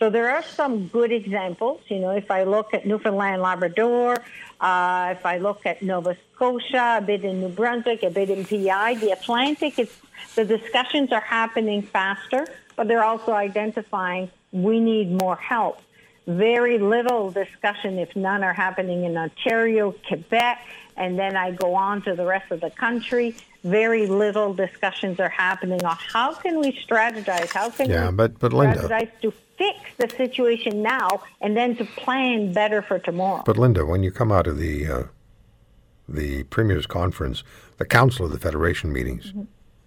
[0.04, 1.80] So there are some good examples.
[1.88, 4.18] You know, if I look at Newfoundland, Labrador,
[4.60, 8.44] uh, if I look at Nova Scotia, a bit in New Brunswick, a bit in
[8.44, 9.98] PI, the Atlantic, it's,
[10.34, 15.80] the discussions are happening faster, but they're also identifying we need more help
[16.26, 20.58] very little discussion, if none, are happening in Ontario, Quebec,
[20.96, 23.34] and then I go on to the rest of the country.
[23.62, 27.52] Very little discussions are happening on how can we strategize?
[27.52, 31.76] How can Yeah, we but- but Linda- strategize to fix the situation now and then
[31.76, 33.42] to plan better for tomorrow?
[33.44, 35.02] But Linda, when you come out of the uh,
[36.08, 37.42] the Premier's Conference,
[37.78, 39.28] the Council of the Federation meetings.
[39.28, 39.42] Mm-hmm.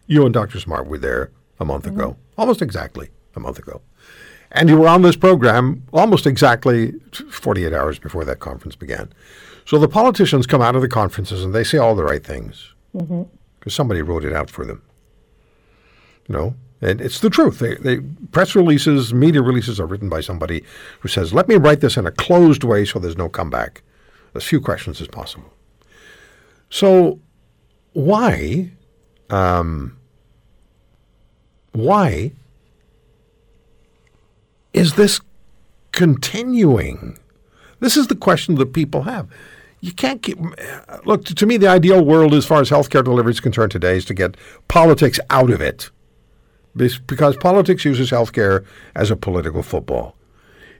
[0.07, 0.59] You and Dr.
[0.59, 1.99] Smart were there a month mm-hmm.
[1.99, 3.81] ago, almost exactly a month ago.
[4.51, 6.93] And you were on this program almost exactly
[7.29, 9.11] 48 hours before that conference began.
[9.65, 12.73] So the politicians come out of the conferences and they say all the right things
[12.95, 13.23] mm-hmm.
[13.59, 14.81] because somebody wrote it out for them.
[16.29, 17.59] You know, and it's the truth.
[17.59, 17.99] They, they
[18.31, 20.63] press releases, media releases are written by somebody
[20.99, 23.81] who says, "Let me write this in a closed way so there's no comeback,
[24.35, 25.53] as few questions as possible."
[26.69, 27.19] So,
[27.93, 28.71] why,
[29.29, 29.97] um,
[31.71, 32.33] why
[34.73, 35.21] is this
[35.91, 37.17] continuing?
[37.79, 39.27] This is the question that people have.
[39.79, 40.39] You can't keep.
[41.05, 44.05] Look, to me, the ideal world, as far as healthcare delivery is concerned today, is
[44.05, 44.35] to get
[44.67, 45.91] politics out of it.
[46.77, 50.15] Because politics uses healthcare as a political football.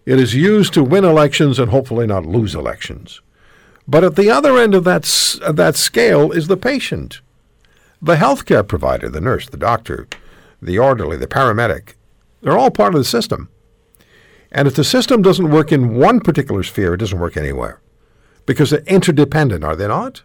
[0.05, 3.21] It is used to win elections and hopefully not lose elections.
[3.87, 5.03] But at the other end of that,
[5.49, 7.21] that scale is the patient.
[8.01, 10.07] The healthcare provider, the nurse, the doctor,
[10.61, 11.93] the orderly, the paramedic,
[12.41, 13.49] they're all part of the system.
[14.51, 17.81] And if the system doesn't work in one particular sphere, it doesn't work anywhere.
[18.45, 20.21] Because they're interdependent, are they not?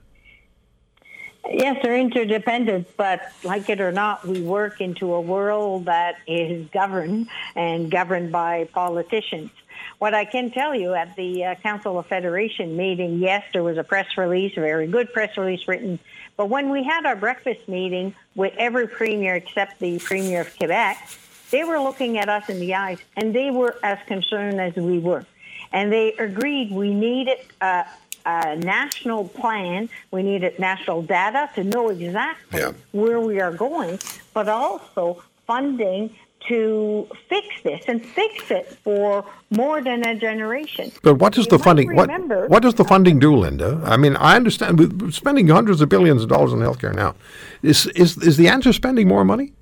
[1.50, 6.68] Yes, they're interdependent, but like it or not, we work into a world that is
[6.68, 9.50] governed and governed by politicians.
[9.98, 13.76] What I can tell you at the uh, Council of Federation meeting, yes, there was
[13.76, 15.98] a press release, a very good press release written.
[16.36, 21.08] But when we had our breakfast meeting with every premier except the premier of Quebec,
[21.50, 24.98] they were looking at us in the eyes and they were as concerned as we
[24.98, 25.26] were.
[25.72, 27.84] And they agreed we needed a,
[28.26, 32.72] a national plan, we need national data to know exactly Yeah.
[32.92, 33.98] where we are going,
[34.34, 36.10] but also funding
[36.48, 40.90] to fix this and fix it for more than a generation.
[41.02, 42.08] But what does You the funding what,
[42.50, 43.80] what does the funding do, Linda?
[43.84, 47.14] I mean, I understand we're spending hundreds of billions of dollars on healthcare now.
[47.62, 49.52] Is is is the answer spending more money?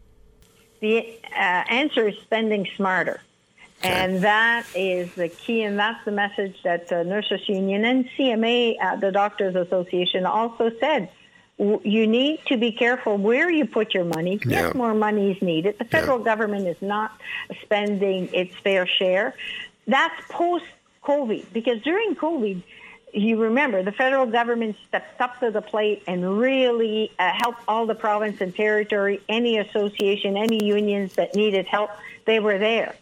[0.80, 3.20] The uh, answer is spending smarter.
[3.82, 8.76] And that is the key, and that's the message that the Nurses Union and CMA,
[8.80, 11.08] uh, the Doctors Association, also said.
[11.58, 14.38] W- You need to be careful where you put your money.
[14.44, 14.66] Yeah.
[14.66, 15.78] Yes, more money is needed.
[15.78, 17.12] The federal government is not
[17.62, 19.34] spending its fair share.
[19.86, 20.64] That's post
[21.04, 22.62] COVID, because during COVID,
[23.12, 27.86] you remember the federal government stepped up to the plate and really uh, helped all
[27.86, 31.90] the province and territory, any association, any unions that needed help,
[32.26, 32.94] they were there.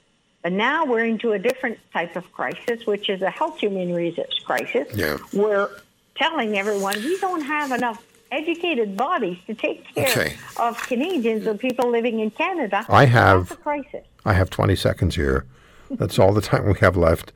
[0.42, 4.38] But now we're into a different type of crisis, which is a health human resource
[4.44, 4.86] crisis.
[4.94, 5.18] Yeah.
[5.32, 5.68] We're
[6.16, 10.36] telling everyone we don't have enough educated bodies to take care Okay.
[10.58, 12.84] of Canadians or people living in Canada.
[12.88, 14.04] I have- That's a crisis.
[14.24, 15.44] I have 20 seconds here.
[15.90, 17.32] That's all the time we have left.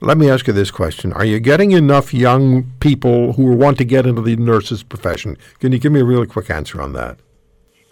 [0.00, 1.12] Let me ask you this question.
[1.12, 5.38] Are you getting enough young people who want to get into the nurses profession?
[5.60, 7.18] Can you give me a really quick answer on that?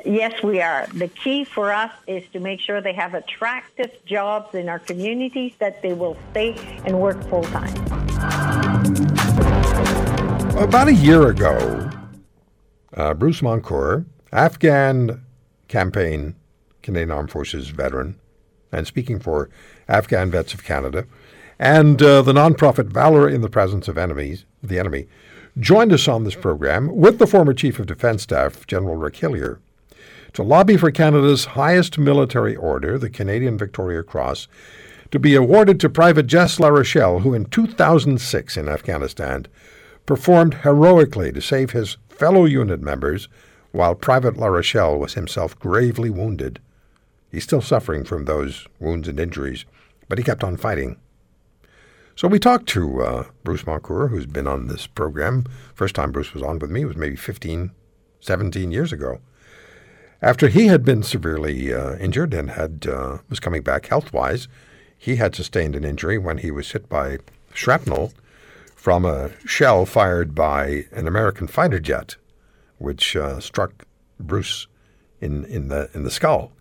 [0.04, 0.86] Yes, we are.
[0.94, 5.52] The key for us is to make sure they have attractive jobs in our communities
[5.58, 7.74] that they will stay and work full time.
[10.56, 11.90] About a year ago,
[12.94, 15.24] uh, Bruce Moncur, Afghan
[15.68, 16.34] campaign,
[16.82, 18.18] Canadian Armed Forces veteran,
[18.72, 19.48] and speaking for
[19.88, 21.06] Afghan Vets of Canada,
[21.58, 25.06] and uh, the nonprofit Valor in the Presence of Enemies, the Enemy,
[25.58, 29.60] joined us on this program with the former Chief of Defense Staff, General Rick Hillier,
[30.34, 34.48] to lobby for Canada's highest military order, the Canadian Victoria Cross,
[35.10, 39.46] to be awarded to Private Jess La Rochelle, who in 2006 in Afghanistan
[40.06, 43.28] performed heroically to save his fellow unit members
[43.72, 46.60] while Private La Rochelle was himself gravely wounded.
[47.30, 49.64] He's still suffering from those wounds and injuries,
[50.08, 50.96] but he kept on fighting.
[52.16, 55.44] So we talked to uh, Bruce Moncur, who's been on this program.
[55.74, 57.70] First time Bruce was on with me was maybe 15,
[58.20, 59.20] 17 years ago.
[60.22, 64.48] After he had been severely uh, injured and had uh, was coming back health-wise,
[64.96, 67.18] he had sustained an injury when he was hit by
[67.54, 68.12] shrapnel
[68.76, 72.16] from a shell fired by an American fighter jet,
[72.78, 73.86] which uh, struck
[74.18, 74.66] Bruce
[75.20, 76.52] in, in the in the skull.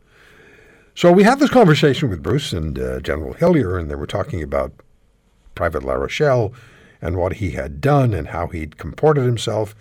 [0.96, 4.44] So we had this conversation with Bruce and uh, General Hillier, and they were talking
[4.44, 4.72] about
[5.56, 6.54] Private La Rochelle
[7.02, 9.76] and what he had done and how he'd comported himself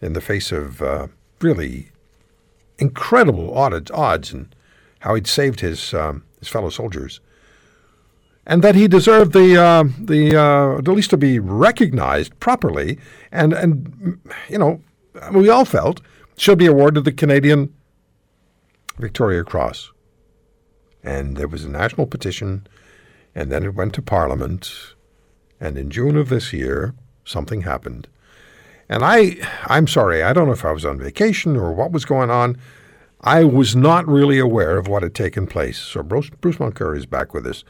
[0.00, 1.06] in the face of uh,
[1.40, 1.91] really
[2.78, 4.54] incredible odds, and
[5.00, 7.20] how he'd saved his um, his fellow soldiers,
[8.46, 12.98] and that he deserved the uh, the uh, at least to be recognized properly,
[13.30, 14.18] and and
[14.48, 14.80] you know
[15.32, 16.00] we all felt
[16.36, 17.72] should be awarded the Canadian
[18.98, 19.92] Victoria Cross,
[21.02, 22.66] and there was a national petition,
[23.34, 24.94] and then it went to Parliament,
[25.60, 26.94] and in June of this year
[27.24, 28.08] something happened.
[28.92, 29.36] And I,
[29.68, 32.58] I'm sorry, I don't know if I was on vacation or what was going on.
[33.22, 35.78] I was not really aware of what had taken place.
[35.78, 37.64] So Bruce, Bruce is back with us.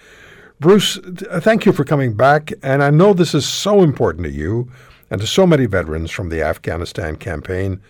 [0.58, 2.50] Bruce, thank you for coming back.
[2.60, 4.68] And I know this is so important to you
[5.12, 7.80] and to so many veterans from the Afghanistan campaign.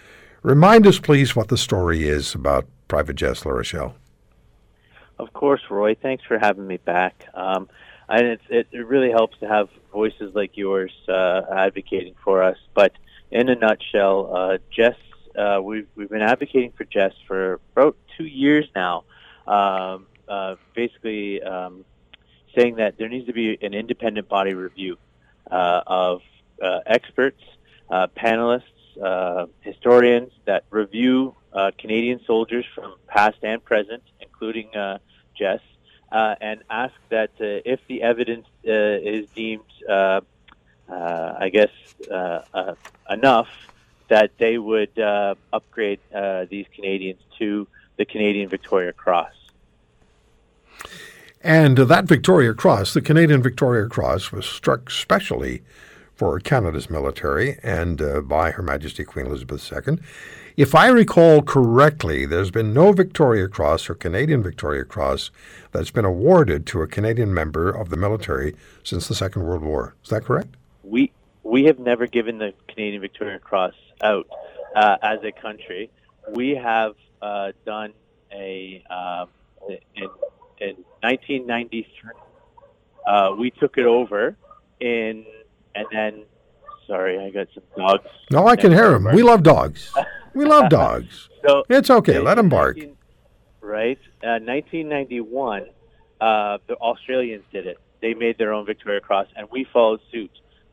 [0.42, 3.94] Remind us, please, what the story is about Private Jess LaRochelle.
[5.18, 5.94] Of course, Roy.
[5.94, 7.24] Thanks for having me back.
[7.32, 7.70] Um,
[8.10, 12.58] and it, it, it, really helps to have voices like yours uh, advocating for us.
[12.74, 12.92] But
[13.32, 14.96] in a nutshell, uh, Jess,
[15.36, 19.04] uh, we've, we've been advocating for Jess for about two years now.
[19.46, 21.84] Um, uh, basically, um,
[22.56, 24.98] saying that there needs to be an independent body review
[25.50, 26.22] uh, of
[26.62, 27.42] uh, experts,
[27.90, 28.62] panelists,
[29.62, 31.34] historians that review
[31.78, 34.70] Canadian soldiers from past and present, including
[35.36, 35.60] Jess,
[36.12, 40.20] uh, and ask that uh, if the evidence uh, is deemed, uh, uh,
[40.92, 41.70] Uh, I guess,
[42.10, 42.74] uh, uh,
[43.08, 43.48] enough,
[44.08, 46.00] that they would uh, upgrade
[46.50, 47.66] these Canadians to
[47.96, 49.32] the Canadian Victoria Cross.
[51.42, 55.62] And that Victoria Cross, the Canadian Victoria Cross, was struck specially
[56.14, 59.98] for Canada's military and by Her Majesty Queen Elizabeth II.
[60.58, 65.30] If I recall correctly, there's been no Victoria Cross or Canadian Victoria Cross
[65.72, 69.94] that's been awarded to a Canadian member of the military since the Second World War.
[70.04, 70.54] Is that correct?
[70.82, 71.12] We
[71.42, 74.26] we have never given the Canadian Victoria Cross out
[74.74, 75.90] uh, as a country.
[76.30, 77.92] We have uh, done
[78.32, 79.28] a um,
[79.94, 80.08] in
[80.58, 82.10] in 1993.
[83.06, 84.36] Uh, we took it over
[84.80, 85.24] in
[85.74, 86.24] and then
[86.86, 88.06] sorry, I got some dogs.
[88.30, 89.04] No, I can hear them.
[89.14, 89.92] We love dogs.
[90.34, 91.28] We love dogs.
[91.46, 92.18] so it's okay.
[92.18, 92.76] Let them bark.
[92.76, 92.96] 19,
[93.60, 93.98] right.
[94.22, 95.66] Uh, 1991,
[96.20, 97.78] uh, the Australians did it.
[98.00, 100.30] They made their own Victoria Cross, and we followed suit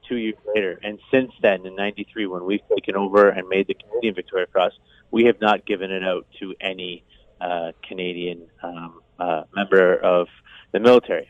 [0.09, 0.79] two years later.
[0.83, 4.73] And since then, in '93, when we've taken over and made the Canadian Victoria Cross,
[5.11, 7.03] we have not given it out to any
[7.39, 10.27] uh, Canadian um, uh, member of
[10.71, 11.29] the military.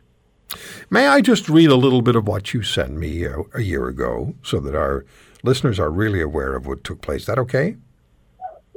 [0.90, 3.88] May I just read a little bit of what you sent me a, a year
[3.88, 5.06] ago so that our
[5.44, 7.22] listeners are really aware of what took place?
[7.22, 7.78] Is that okay?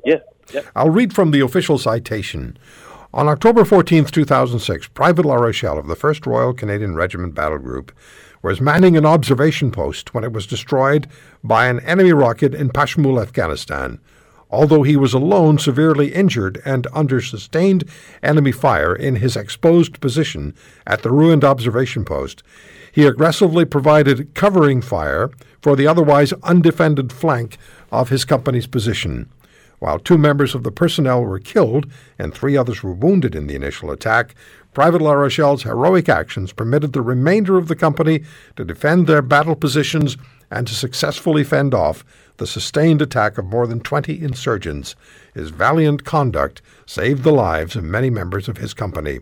[0.05, 0.19] Yeah.
[0.53, 0.67] Yep.
[0.77, 2.59] I'll read from the official citation.
[3.15, 7.93] On October 14, 2006, Private La Rochelle of the 1st Royal Canadian Regiment Battle Group
[8.43, 11.09] was manning an observation post when it was destroyed
[11.43, 14.01] by an enemy rocket in Pashmul, Afghanistan.
[14.51, 17.85] Although he was alone, severely injured, and under sustained
[18.23, 20.55] enemy fire in his exposed position
[20.87, 22.43] at the ruined observation post,
[22.93, 25.31] he aggressively provided covering fire
[25.63, 27.57] for the otherwise undefended flank
[27.91, 29.31] of his company's position.
[29.83, 33.57] While two members of the personnel were killed and three others were wounded in the
[33.57, 34.37] initial attack,
[34.75, 38.23] Private La Rochelle's heroic actions permitted the remainder of the company
[38.55, 40.17] to defend their battle positions
[40.53, 42.05] and to successfully fend off
[42.37, 44.95] the sustained attack of more than 20 insurgents.
[45.35, 49.19] His valiant conduct saved the lives of many members of his company.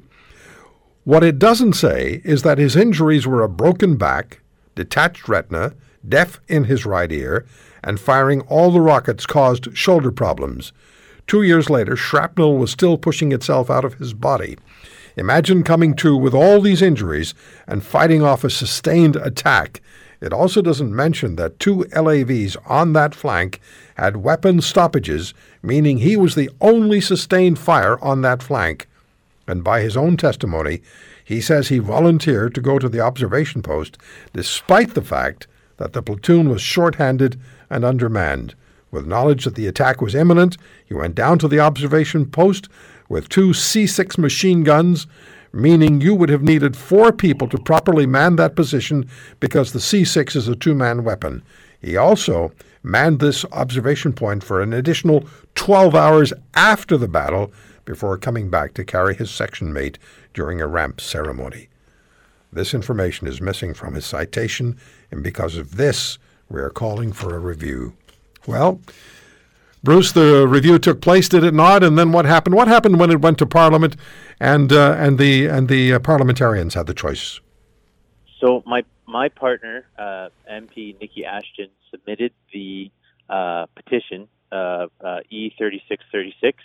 [1.05, 4.43] What it doesn't say is that his injuries were a broken back,
[4.75, 5.73] detached retina,
[6.07, 7.47] deaf in his right ear,
[7.83, 10.73] and firing all the rockets caused shoulder problems.
[11.27, 14.57] Two years later, shrapnel was still pushing itself out of his body.
[15.17, 17.35] Imagine coming to with all these injuries
[17.67, 19.81] and fighting off a sustained attack.
[20.21, 23.61] It also doesn't mention that two LAVs on that flank
[23.95, 28.87] had weapon stoppages, meaning he was the only sustained fire on that flank.
[29.47, 30.83] And by his own testimony,
[31.25, 33.99] he says he volunteered to go to the observation post
[34.33, 35.47] despite the fact
[35.79, 37.41] that the platoon was short-handed
[37.71, 38.55] and undermanned.
[38.91, 42.69] With knowledge that the attack was imminent, he went down to the observation post
[43.09, 45.07] with two C6 machine guns,
[45.53, 49.09] meaning you would have needed four people to properly man that position
[49.39, 51.43] because the C6 is a two man weapon.
[51.81, 52.53] He also
[52.83, 57.53] manned this observation point for an additional 12 hours after the battle
[57.85, 59.99] before coming back to carry his section mate
[60.35, 61.69] during a ramp ceremony.
[62.53, 64.77] This information is missing from his citation,
[65.11, 66.19] and because of this,
[66.51, 67.95] we are calling for a review.
[68.47, 68.81] Well,
[69.83, 71.83] Bruce, the review took place, did it not?
[71.83, 72.55] And then what happened?
[72.55, 73.97] What happened when it went to Parliament,
[74.39, 77.41] and uh, and the and the uh, parliamentarians had the choice?
[78.41, 82.91] So my my partner, uh, MP Niki Ashton, submitted the
[83.31, 84.87] uh, petition uh,
[85.31, 86.59] E thirty six thirty six,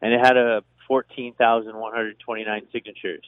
[0.00, 3.26] and it had a fourteen thousand one hundred twenty nine signatures,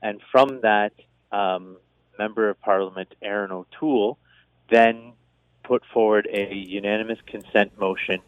[0.00, 0.92] and from that,
[1.32, 1.76] um,
[2.18, 4.18] member of Parliament Erin O'Toole
[4.70, 5.12] then
[5.62, 8.20] put forward a unanimous consent motion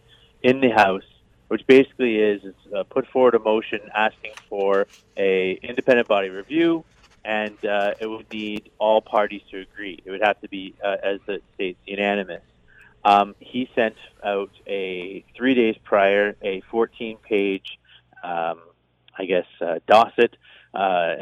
[0.42, 1.04] in the House,
[1.48, 2.42] which basically is
[2.74, 6.84] uh, put forward a motion asking for a independent body review,
[7.24, 10.00] and uh, it would need all parties to agree.
[10.04, 12.42] It would have to be, uh, as the states, unanimous.
[13.04, 17.78] Um, he sent out a three days prior a 14 page,
[18.22, 18.60] um,
[19.18, 20.28] I guess, uh, dossier
[20.74, 21.14] uh,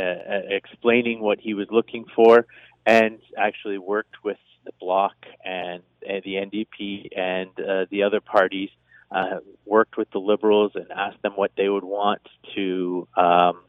[0.49, 2.47] explaining what he was looking for,
[2.87, 8.71] and actually worked with the Bloc and, and the NDP and uh, the other parties.
[9.13, 12.23] Uh, worked with the Liberals and asked them what they would want
[12.55, 13.61] to um,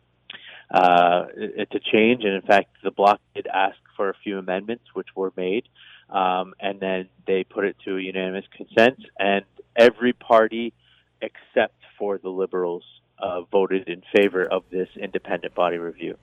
[0.74, 1.26] uh,
[1.72, 2.24] to change.
[2.24, 5.68] And in fact, the Bloc did ask for a few amendments, which were made,
[6.10, 9.00] um, and then they put it to unanimous consent.
[9.20, 10.74] And every party,
[11.22, 12.84] except for the Liberals,
[13.20, 16.18] uh, voted in favor of this independent body review.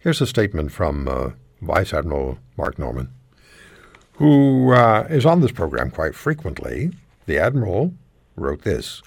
[0.00, 1.30] Here's a statement from uh,
[1.60, 3.10] Vice Admiral Mark Norman,
[4.14, 6.90] who uh, is on this program quite frequently.
[7.26, 7.94] The Admiral
[8.36, 9.02] wrote this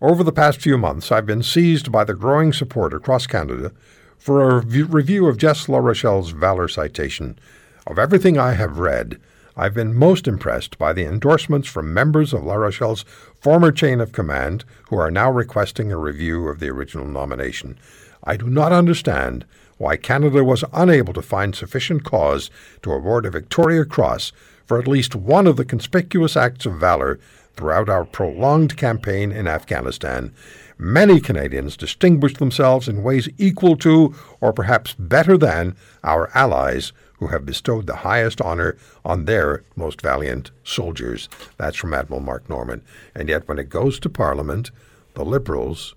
[0.00, 3.72] Over the past few months, I've been seized by the growing support across Canada
[4.18, 7.38] for a rev- review of Jess La Rochelle's Valor citation.
[7.86, 9.20] Of everything I have read,
[9.56, 13.04] I've been most impressed by the endorsements from members of La Rochelle's
[13.38, 17.78] former chain of command who are now requesting a review of the original nomination.
[18.24, 19.44] I do not understand
[19.78, 22.50] why Canada was unable to find sufficient cause
[22.82, 24.32] to award a Victoria Cross
[24.66, 27.18] for at least one of the conspicuous acts of valor
[27.56, 30.32] throughout our prolonged campaign in Afghanistan.
[30.78, 37.28] Many Canadians distinguished themselves in ways equal to, or perhaps better than, our allies who
[37.28, 41.28] have bestowed the highest honor on their most valiant soldiers.
[41.56, 42.82] That's from Admiral Mark Norman.
[43.14, 44.72] And yet, when it goes to Parliament,
[45.14, 45.94] the Liberals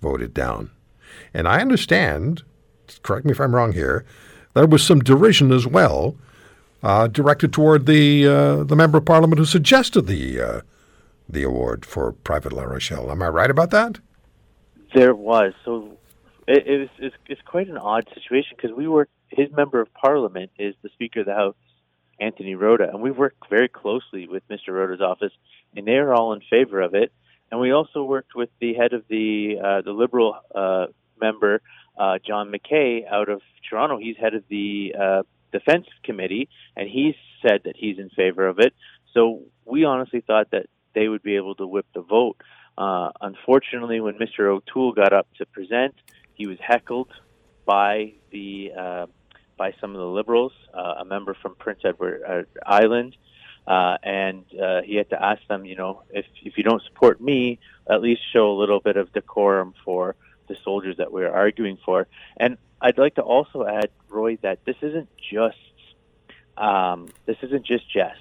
[0.00, 0.70] vote it down.
[1.34, 2.44] And I understand,
[3.02, 4.04] correct me if I'm wrong here,
[4.54, 6.16] there was some derision as well
[6.82, 10.60] uh, directed toward the uh, the member of parliament who suggested the uh,
[11.28, 13.10] the award for Private La Rochelle.
[13.10, 13.98] Am I right about that?
[14.94, 15.96] There was so
[16.46, 19.92] it, it was it's, it's quite an odd situation because we were his member of
[19.92, 21.56] parliament is the Speaker of the House,
[22.18, 24.68] Anthony Rota, and we worked very closely with Mr.
[24.68, 25.32] Rota's office,
[25.76, 27.12] and they are all in favor of it.
[27.50, 30.86] And we also worked with the head of the uh, the Liberal uh,
[31.20, 31.60] member,
[31.96, 33.98] uh, John McKay, out of Toronto.
[33.98, 38.58] He's head of the uh, Defense Committee, and he said that he's in favor of
[38.58, 38.74] it.
[39.14, 42.36] So we honestly thought that they would be able to whip the vote.
[42.76, 44.48] Uh, unfortunately, when Mr.
[44.48, 45.94] O'Toole got up to present,
[46.34, 47.10] he was heckled
[47.64, 49.06] by the uh,
[49.56, 53.16] by some of the liberals, uh, a member from Prince Edward uh, Island,
[53.66, 57.20] uh, and uh, he had to ask them, you know, if if you don't support
[57.20, 57.58] me,
[57.90, 60.14] at least show a little bit of decorum for
[60.48, 62.06] the soldiers that we're arguing for.
[62.36, 65.56] And I'd like to also add, Roy, that this isn't just
[66.56, 68.16] um, this isn't just Jess.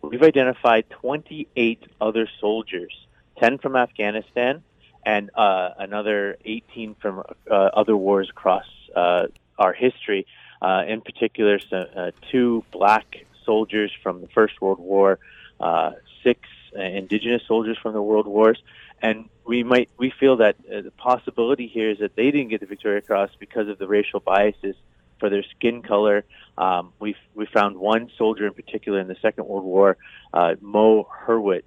[0.00, 2.94] We've identified 28 other soldiers,
[3.38, 4.62] 10 from Afghanistan,
[5.04, 9.26] and uh, another 18 from uh, other wars across uh,
[9.58, 10.26] our history.
[10.60, 15.18] Uh, in particular, so, uh, two black soldiers from the First World War,
[15.58, 15.92] uh,
[16.22, 16.40] six
[16.74, 18.62] Indigenous soldiers from the World Wars,
[19.02, 22.60] and we might we feel that uh, the possibility here is that they didn't get
[22.60, 24.76] the Victoria Cross because of the racial biases
[25.18, 26.24] for their skin color.
[26.58, 29.96] Um, we we found one soldier in particular in the Second World War,
[30.32, 31.62] uh, Mo Hurwitz,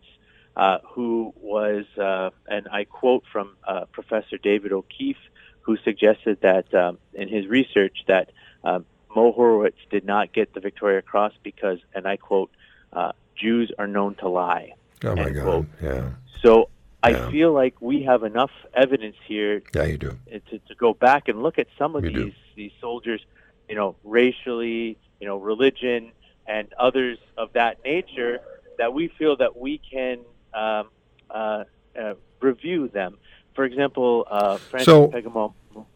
[0.56, 5.18] uh, who was, uh, and I quote from uh, Professor David O'Keefe,
[5.62, 8.32] who suggested that um, in his research that
[8.64, 12.52] um, Mo Hurwitz did not get the Victoria Cross because, and I quote,
[12.94, 14.74] uh, Jews are known to lie.
[15.04, 15.44] Oh my God!
[15.44, 15.66] quote.
[15.82, 16.10] Yeah.
[16.42, 16.70] So
[17.06, 17.30] I Yeah.
[17.32, 20.12] feel like we have enough evidence here Yeah, you do.
[20.34, 22.24] uh, to, to go back and look at some of We do.
[22.26, 23.22] these these soldiers,
[23.70, 26.12] you know, racially, you know, religion,
[26.48, 28.40] and others of that nature,
[28.80, 30.18] that we feel that we can
[30.54, 30.88] um,
[31.30, 31.64] uh,
[32.02, 33.18] uh, review them.
[33.56, 35.54] For example, uh, Francis So- Pegamo.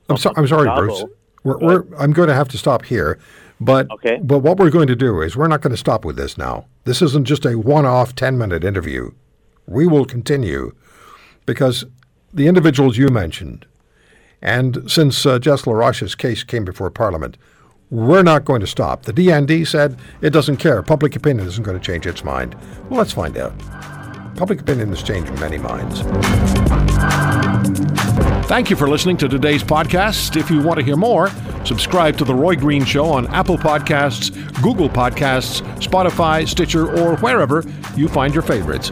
[0.09, 1.03] I'm, so, I'm sorry, Bruce.
[1.45, 3.17] We're, we're, I'm going to have to stop here.
[3.61, 4.19] But, Okay.
[4.21, 6.65] but what we're going to do is we're not going to stop with this now.
[6.85, 9.11] This isn't just a one off 10 minute interview.
[9.67, 10.73] We will continue
[11.49, 11.83] because
[12.31, 13.65] the individuals you mentioned,
[14.39, 17.37] and since uh, Jess LaRoche's case came before Parliament,
[17.89, 19.01] we're not going to stop.
[19.01, 20.83] The DND said it doesn't care.
[20.83, 22.55] Public opinion isn't going to change its mind.
[22.87, 23.57] Well, let's find out.
[24.35, 26.01] Public opinion has changed many minds.
[28.47, 30.37] Thank you for listening to today's podcast.
[30.37, 31.31] If you want to hear more,
[31.65, 34.31] subscribe to The Roy Green Show on Apple Podcasts,
[34.61, 37.63] Google Podcasts, Spotify, Stitcher, or wherever
[37.95, 38.91] you find your favorites.